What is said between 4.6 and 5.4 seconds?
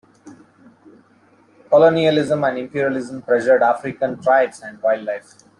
and wildlife.